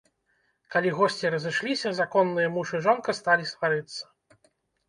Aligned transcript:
Калі 0.75 0.93
госці 0.99 1.29
разышліся, 1.35 1.91
законныя 1.99 2.47
муж 2.57 2.67
і 2.81 2.81
жонка 2.87 3.19
сталі 3.19 3.45
сварыцца. 3.53 4.03